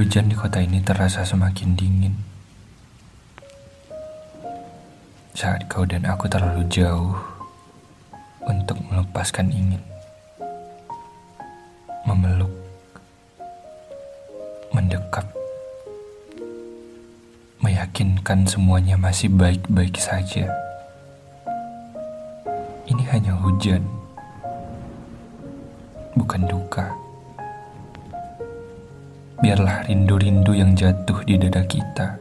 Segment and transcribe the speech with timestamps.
[0.00, 2.16] Hujan di kota ini terasa semakin dingin.
[5.36, 7.20] Saat kau dan aku terlalu jauh
[8.48, 9.84] untuk melepaskan ingin.
[12.08, 12.48] Memeluk.
[14.72, 15.28] Mendekap.
[17.60, 20.48] Meyakinkan semuanya masih baik-baik saja.
[22.88, 23.84] Ini hanya hujan.
[26.16, 26.88] Bukan duka
[29.40, 32.20] biarlah rindu-rindu yang jatuh di dada kita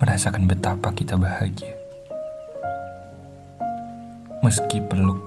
[0.00, 1.76] merasakan betapa kita bahagia.
[4.40, 5.20] Meski peluk,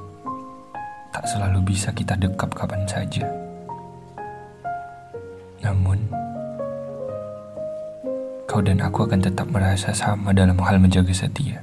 [1.13, 3.29] tak selalu bisa kita dekap kapan saja.
[5.61, 6.01] Namun,
[8.49, 11.61] kau dan aku akan tetap merasa sama dalam hal menjaga setia.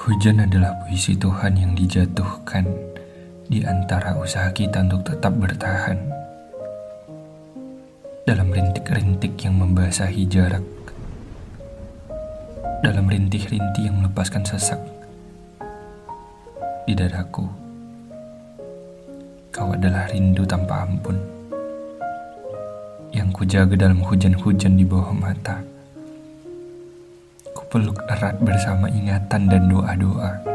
[0.00, 2.64] Hujan adalah puisi Tuhan yang dijatuhkan
[3.50, 5.98] di antara usaha kita untuk tetap bertahan
[8.22, 10.62] dalam rintik-rintik yang membasahi jarak,
[12.86, 14.78] dalam rintih-rintih yang melepaskan sesak
[16.86, 17.42] di dadaku.
[19.50, 21.18] Kau adalah rindu tanpa ampun
[23.10, 25.58] yang kujaga dalam hujan-hujan di bawah mata.
[27.50, 30.49] Kupeluk erat bersama ingatan dan doa-doa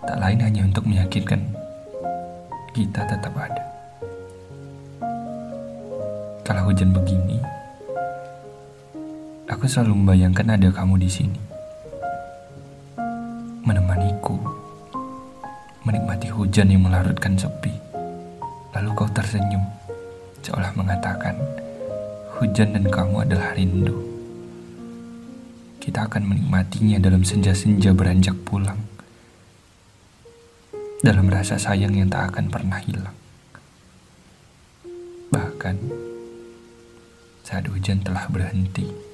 [0.00, 1.40] tak lain hanya untuk meyakinkan
[2.72, 3.64] kita tetap ada.
[6.40, 7.36] Kalau hujan begini,
[9.46, 11.40] aku selalu membayangkan ada kamu di sini.
[13.60, 14.40] Menemaniku,
[15.84, 17.70] menikmati hujan yang melarutkan sepi.
[18.72, 19.62] Lalu kau tersenyum,
[20.40, 21.36] seolah mengatakan,
[22.40, 23.94] hujan dan kamu adalah rindu.
[25.76, 28.99] Kita akan menikmatinya dalam senja-senja beranjak pulang
[31.00, 33.16] dalam rasa sayang yang tak akan pernah hilang.
[35.32, 35.76] Bahkan
[37.40, 39.09] saat hujan telah berhenti.